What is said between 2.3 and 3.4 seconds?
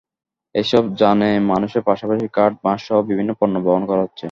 কাঠ, বাঁশসহ বিভিন্ন